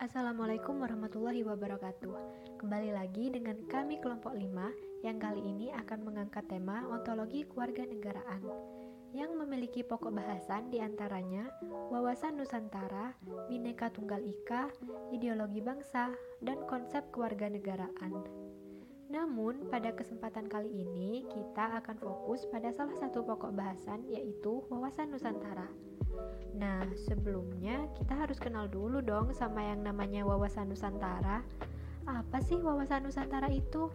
[0.00, 2.08] Assalamualaikum warahmatullahi wabarakatuh.
[2.56, 8.40] Kembali lagi dengan kami kelompok 5 Yang kali ini akan mengangkat tema ontologi keluarga negaraan
[9.12, 11.52] Yang memiliki pokok bahasan di antaranya
[11.92, 13.12] Wawasan Nusantara,
[13.52, 14.72] Bineka Tunggal Ika,
[15.12, 18.24] Ideologi Bangsa, dan konsep keluarga negaraan
[19.10, 25.10] namun, pada kesempatan kali ini kita akan fokus pada salah satu pokok bahasan yaitu wawasan
[25.10, 25.66] Nusantara.
[26.54, 31.42] Nah, sebelumnya kita harus kenal dulu dong sama yang namanya wawasan Nusantara.
[32.06, 33.90] Apa sih wawasan Nusantara itu?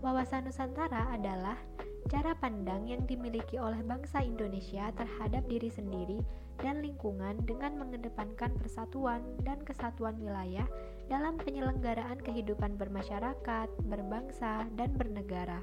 [0.00, 1.60] Wawasan Nusantara adalah
[2.08, 6.24] cara pandang yang dimiliki oleh bangsa Indonesia terhadap diri sendiri
[6.56, 10.64] dan lingkungan dengan mengedepankan persatuan dan kesatuan wilayah
[11.12, 15.60] dalam penyelenggaraan kehidupan bermasyarakat, berbangsa, dan bernegara.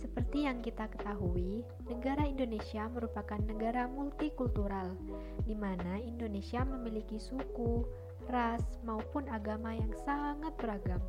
[0.00, 4.96] Seperti yang kita ketahui, negara Indonesia merupakan negara multikultural,
[5.44, 7.84] di mana Indonesia memiliki suku,
[8.30, 11.02] ras, maupun agama yang sangat beragam.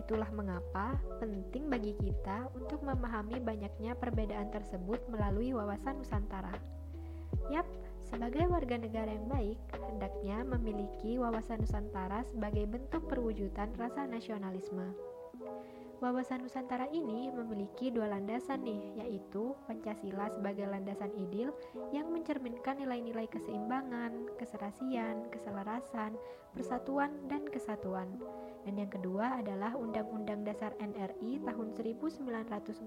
[0.00, 6.56] Itulah mengapa penting bagi kita untuk memahami banyaknya perbedaan tersebut melalui wawasan Nusantara.
[7.52, 7.68] Yap,
[8.00, 14.92] sebagai warga negara yang baik, hendaknya memiliki wawasan Nusantara sebagai bentuk perwujudan rasa nasionalisme.
[16.02, 21.54] Wawasan Nusantara ini memiliki dua landasan nih, yaitu Pancasila sebagai landasan idil
[21.94, 26.18] yang mencerminkan nilai-nilai keseimbangan, keserasian, keselarasan,
[26.58, 28.18] persatuan, dan kesatuan.
[28.66, 32.82] Dan yang kedua adalah Undang-Undang Dasar NRI tahun 1945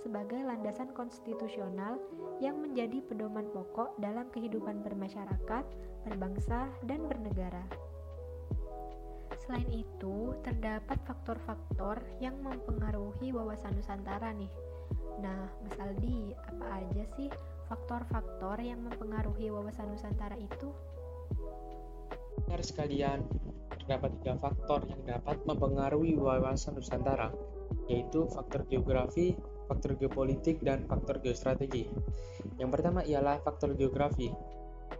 [0.00, 2.00] sebagai landasan konstitusional
[2.40, 5.64] yang menjadi pedoman pokok dalam kehidupan bermasyarakat,
[6.08, 7.89] berbangsa, dan bernegara.
[9.50, 14.46] Selain itu, terdapat faktor-faktor yang mempengaruhi wawasan Nusantara nih.
[15.18, 17.26] Nah, Mas Aldi, apa aja sih
[17.66, 20.70] faktor-faktor yang mempengaruhi wawasan Nusantara itu?
[22.46, 23.26] Benar sekalian,
[23.74, 27.34] terdapat tiga faktor yang dapat mempengaruhi wawasan Nusantara,
[27.90, 29.34] yaitu faktor geografi,
[29.66, 31.90] faktor geopolitik, dan faktor geostrategi.
[32.54, 34.30] Yang pertama ialah faktor geografi.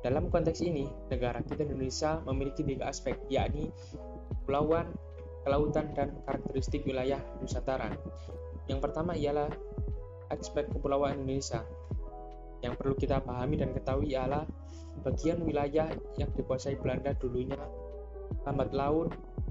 [0.00, 3.68] Dalam konteks ini, negara kita Indonesia memiliki tiga aspek, yakni
[4.42, 4.88] kepulauan,
[5.44, 7.92] kelautan, dan karakteristik wilayah Nusantara.
[8.64, 9.52] Yang pertama ialah
[10.32, 11.60] aspek kepulauan Indonesia.
[12.64, 14.48] Yang perlu kita pahami dan ketahui ialah
[15.04, 17.56] bagian wilayah yang dikuasai Belanda dulunya
[18.44, 19.08] lambat laun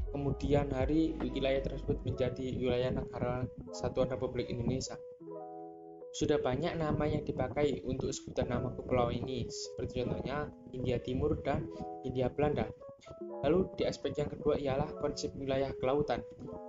[0.09, 4.97] kemudian hari wilayah tersebut menjadi wilayah negara Satuan Republik Indonesia.
[6.09, 11.69] Sudah banyak nama yang dipakai untuk sebutan nama kepulauan ini, seperti contohnya India Timur dan
[12.01, 12.65] India Belanda.
[13.45, 16.19] Lalu di aspek yang kedua ialah konsep wilayah kelautan.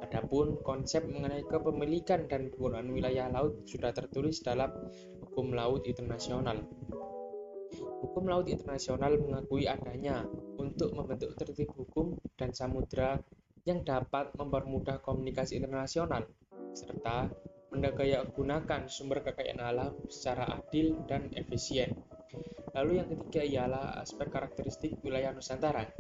[0.07, 4.71] Adapun konsep mengenai kepemilikan dan penggunaan wilayah laut sudah tertulis dalam
[5.25, 6.63] Hukum Laut Internasional.
[8.05, 10.23] Hukum Laut Internasional mengakui adanya
[10.59, 13.19] untuk membentuk tertib hukum dan samudra
[13.65, 16.27] yang dapat mempermudah komunikasi internasional
[16.73, 17.29] serta
[17.71, 21.95] mendaya-gunakan sumber kekayaan alam secara adil dan efisien.
[22.71, 25.91] Lalu yang ketiga ialah aspek karakteristik wilayah Nusantara.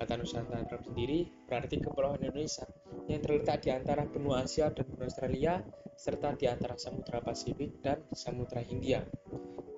[0.00, 2.64] Kata Nusantara sendiri berarti kepulauan Indonesia
[3.08, 5.60] yang terletak di antara benua Asia dan benua Australia
[5.94, 9.04] serta di antara Samudra Pasifik dan Samudra Hindia.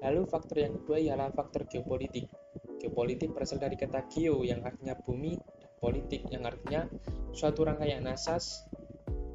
[0.07, 2.31] Lalu faktor yang kedua ialah faktor geopolitik.
[2.79, 6.87] Geopolitik berasal dari kata geo yang artinya bumi dan politik yang artinya
[7.35, 8.63] suatu rangkaian asas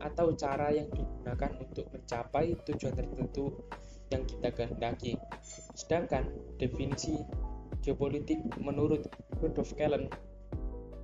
[0.02, 3.54] atau cara yang digunakan untuk mencapai tujuan tertentu
[4.10, 5.16] yang kita kehendaki.
[5.78, 7.22] Sedangkan definisi
[7.86, 9.08] geopolitik menurut
[9.40, 10.10] Rudolf Kellen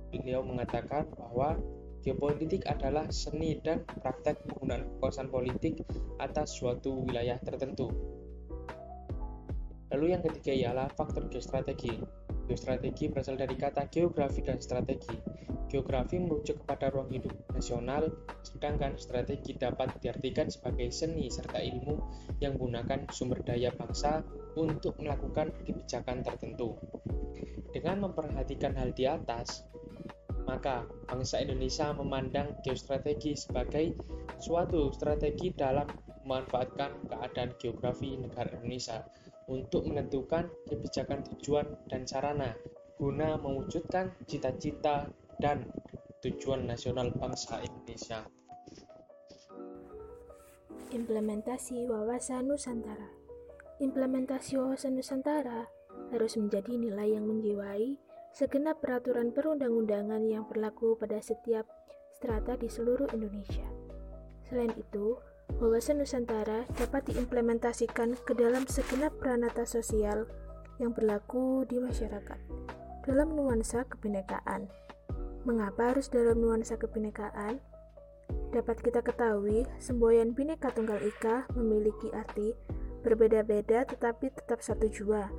[0.08, 1.60] Beliau mengatakan bahwa
[2.00, 5.84] geopolitik adalah seni dan praktek penggunaan kekuasaan politik
[6.16, 7.92] atas suatu wilayah tertentu.
[9.92, 12.00] Lalu yang ketiga ialah faktor geostrategi.
[12.48, 15.16] Geostrategi berasal dari kata geografi dan strategi.
[15.68, 18.08] Geografi merujuk kepada ruang hidup nasional,
[18.40, 22.00] sedangkan strategi dapat diartikan sebagai seni serta ilmu
[22.40, 24.24] yang menggunakan sumber daya bangsa
[24.56, 26.72] untuk melakukan kebijakan tertentu.
[27.68, 29.68] Dengan memperhatikan hal di atas,
[30.48, 33.92] maka bangsa Indonesia memandang geostrategi sebagai
[34.40, 35.84] suatu strategi dalam
[36.24, 39.04] memanfaatkan keadaan geografi negara Indonesia
[39.48, 42.56] untuk menentukan kebijakan tujuan dan sarana
[42.98, 45.66] guna mewujudkan cita-cita dan
[46.22, 48.26] tujuan nasional bangsa Indonesia.
[50.88, 53.06] Implementasi wawasan Nusantara
[53.78, 55.70] Implementasi wawasan Nusantara
[56.10, 57.94] harus menjadi nilai yang menjiwai
[58.34, 61.68] segenap peraturan perundang-undangan yang berlaku pada setiap
[62.18, 63.66] strata di seluruh Indonesia.
[64.48, 65.14] Selain itu,
[65.62, 70.26] wawasan Nusantara dapat diimplementasikan ke dalam segenap peranata sosial
[70.82, 72.40] yang berlaku di masyarakat,
[73.06, 74.66] dalam nuansa kebinekaan.
[75.46, 77.62] Mengapa harus dalam nuansa kebinekaan?
[78.50, 82.56] Dapat kita ketahui, semboyan Bhinneka Tunggal Ika memiliki arti
[83.06, 85.30] berbeda-beda tetapi tetap satu jua.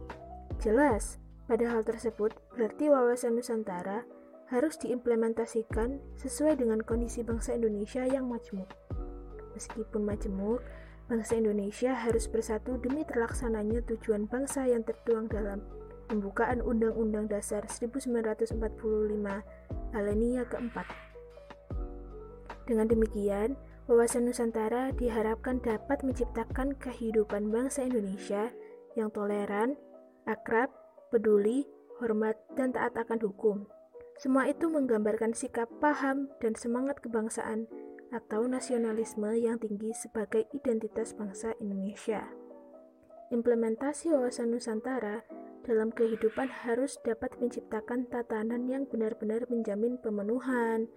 [0.64, 1.20] Jelas,
[1.50, 4.06] pada hal tersebut berarti wawasan Nusantara
[4.50, 8.70] harus diimplementasikan sesuai dengan kondisi bangsa Indonesia yang majemuk.
[9.54, 10.64] Meskipun majemuk,
[11.10, 15.62] bangsa Indonesia harus bersatu demi terlaksananya tujuan bangsa yang tertuang dalam
[16.10, 18.58] pembukaan Undang-Undang Dasar 1945
[19.94, 20.90] alinea keempat.
[22.66, 23.54] Dengan demikian,
[23.86, 28.50] wawasan Nusantara diharapkan dapat menciptakan kehidupan bangsa Indonesia
[28.98, 29.78] yang toleran,
[30.26, 30.74] akrab,
[31.14, 31.70] peduli,
[32.02, 33.58] hormat, dan taat akan hukum.
[34.20, 37.72] Semua itu menggambarkan sikap paham dan semangat kebangsaan
[38.12, 42.26] atau nasionalisme yang tinggi sebagai identitas bangsa Indonesia.
[43.30, 45.22] Implementasi wawasan Nusantara
[45.68, 50.88] dalam kehidupan harus dapat menciptakan tatanan yang benar-benar menjamin pemenuhan,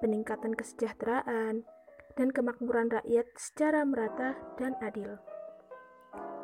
[0.00, 1.64] peningkatan kesejahteraan,
[2.16, 5.20] dan kemakmuran rakyat secara merata dan adil.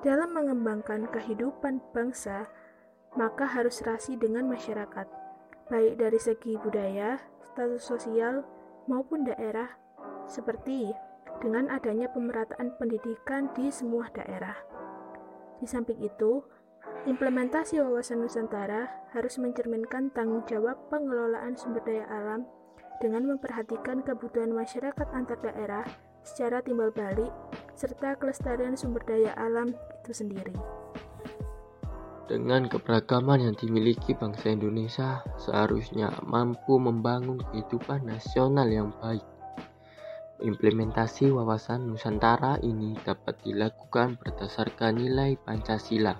[0.05, 2.51] Dalam mengembangkan kehidupan bangsa,
[3.17, 5.09] maka harus serasi dengan masyarakat,
[5.73, 7.23] baik dari segi budaya,
[7.53, 8.45] status sosial,
[8.91, 9.79] maupun daerah
[10.27, 10.91] seperti
[11.41, 14.55] dengan adanya pemerataan pendidikan di semua daerah.
[15.63, 16.43] Di samping itu,
[17.03, 22.47] implementasi wawasan Nusantara harus mencerminkan tanggung jawab pengelolaan sumber daya alam
[23.03, 25.83] dengan memperhatikan kebutuhan masyarakat antar daerah
[26.23, 27.35] secara timbal balik
[27.75, 30.55] serta kelestarian sumber daya alam itu sendiri.
[32.31, 39.27] Dengan keberagaman yang dimiliki bangsa Indonesia, seharusnya mampu membangun kehidupan nasional yang baik
[40.43, 46.19] Implementasi wawasan Nusantara ini dapat dilakukan berdasarkan nilai Pancasila,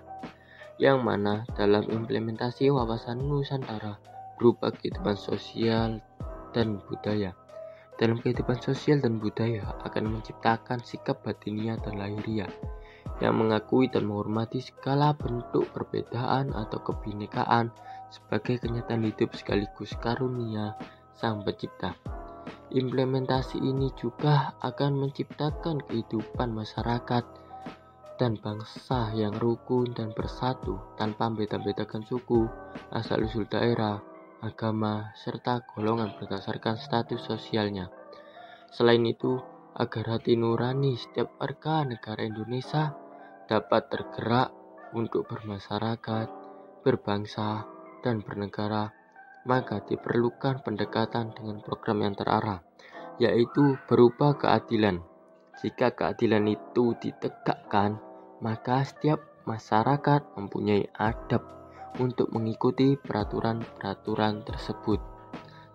[0.82, 4.02] yang mana dalam implementasi wawasan Nusantara
[4.34, 6.02] berupa kehidupan sosial
[6.50, 7.38] dan budaya.
[8.02, 12.50] Dalam kehidupan sosial dan budaya akan menciptakan sikap batinia dan lahiriah
[13.23, 17.70] yang mengakui dan menghormati segala bentuk perbedaan atau kebinekaan
[18.11, 20.75] sebagai kenyataan hidup sekaligus karunia
[21.14, 21.94] Sang Pencipta.
[22.75, 27.23] Implementasi ini juga akan menciptakan kehidupan masyarakat
[28.22, 32.46] dan bangsa yang rukun dan bersatu tanpa beda-bedakan suku,
[32.94, 33.98] asal-usul daerah,
[34.38, 37.90] agama, serta golongan berdasarkan status sosialnya.
[38.70, 39.42] Selain itu,
[39.74, 42.94] agar hati nurani setiap warga negara Indonesia
[43.50, 44.54] dapat tergerak
[44.94, 46.30] untuk bermasyarakat,
[46.86, 47.66] berbangsa,
[48.06, 48.94] dan bernegara
[49.42, 52.62] maka diperlukan pendekatan dengan program yang terarah,
[53.19, 55.02] yaitu berupa keadilan.
[55.58, 58.11] Jika keadilan itu ditegakkan,
[58.42, 61.46] maka setiap masyarakat mempunyai adab
[62.02, 64.98] untuk mengikuti peraturan-peraturan tersebut.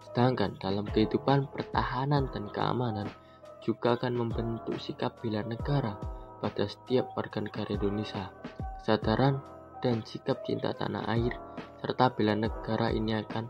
[0.04, 3.08] Sedangkan dalam kehidupan pertahanan dan keamanan
[3.64, 5.96] juga akan membentuk sikap bela negara
[6.44, 8.30] pada setiap warga negara Indonesia.
[8.84, 9.40] Kesadaran
[9.80, 11.38] dan sikap cinta tanah air
[11.78, 13.46] serta bela negara ini akan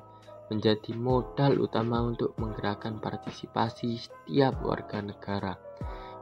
[0.47, 5.55] menjadi modal utama untuk menggerakkan partisipasi setiap warga negara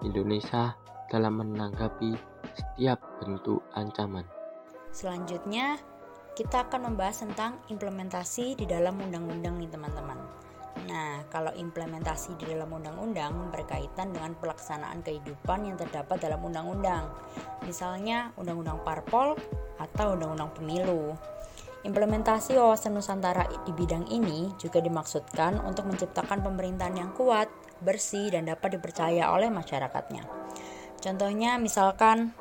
[0.01, 0.77] Indonesia
[1.15, 2.11] dalam menanggapi
[2.51, 4.27] setiap bentuk ancaman.
[4.91, 5.79] Selanjutnya,
[6.35, 10.19] kita akan membahas tentang implementasi di dalam undang-undang nih teman-teman.
[10.91, 17.07] Nah, kalau implementasi di dalam undang-undang berkaitan dengan pelaksanaan kehidupan yang terdapat dalam undang-undang.
[17.63, 19.39] Misalnya undang-undang parpol
[19.79, 21.15] atau undang-undang pemilu.
[21.87, 27.47] Implementasi wawasan Nusantara di bidang ini juga dimaksudkan untuk menciptakan pemerintahan yang kuat,
[27.79, 30.44] bersih, dan dapat dipercaya oleh masyarakatnya.
[31.05, 32.33] Contohnya, misalkan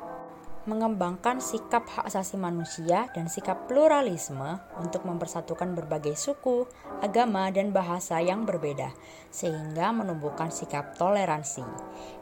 [0.65, 6.65] mengembangkan sikap hak asasi manusia dan sikap pluralisme untuk mempersatukan berbagai suku,
[7.05, 8.89] agama, dan bahasa yang berbeda,
[9.29, 11.61] sehingga menumbuhkan sikap toleransi.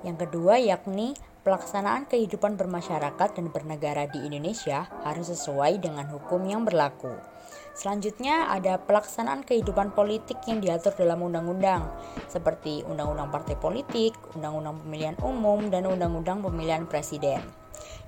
[0.04, 1.16] Yang kedua, yakni
[1.48, 7.16] pelaksanaan kehidupan bermasyarakat dan bernegara di Indonesia harus sesuai dengan hukum yang berlaku.
[7.74, 11.90] Selanjutnya ada pelaksanaan kehidupan politik yang diatur dalam undang-undang
[12.30, 17.42] seperti undang-undang partai politik, undang-undang pemilihan umum, dan undang-undang pemilihan presiden.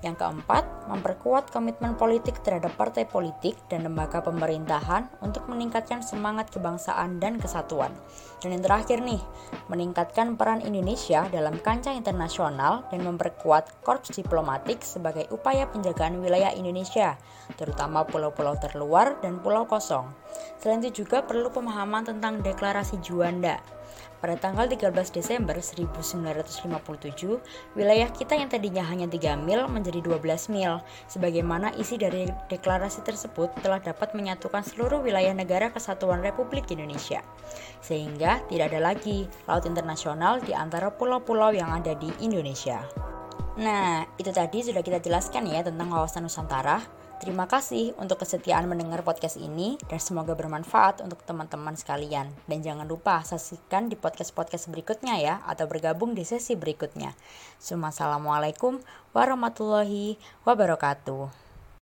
[0.05, 7.17] Yang keempat, memperkuat komitmen politik terhadap partai politik dan lembaga pemerintahan untuk meningkatkan semangat kebangsaan
[7.17, 7.93] dan kesatuan.
[8.41, 9.21] Dan yang terakhir nih,
[9.67, 17.17] meningkatkan peran Indonesia dalam kancah internasional dan memperkuat korps diplomatik sebagai upaya penjagaan wilayah Indonesia,
[17.57, 20.05] terutama pulau-pulau terluar dan pulau kosong.
[20.61, 23.61] Selain itu juga perlu pemahaman tentang deklarasi Juanda
[24.19, 27.37] Pada tanggal 13 Desember 1957,
[27.77, 30.75] wilayah kita yang tadinya hanya 3 mil menjadi 12 mil.
[31.12, 37.22] Sebagaimana isi dari deklarasi tersebut telah dapat menyatukan seluruh wilayah negara kesatuan Republik Indonesia.
[37.84, 42.82] Sehingga tidak ada lagi laut internasional di antara pulau-pulau yang ada di Indonesia.
[43.55, 47.04] Nah, itu tadi sudah kita jelaskan ya tentang wawasan Nusantara.
[47.15, 52.27] Terima kasih untuk kesetiaan mendengar podcast ini dan semoga bermanfaat untuk teman-teman sekalian.
[52.43, 57.15] Dan jangan lupa saksikan di podcast-podcast berikutnya ya atau bergabung di sesi berikutnya.
[57.63, 58.84] Assalamualaikum
[59.15, 61.44] warahmatullahi wabarakatuh.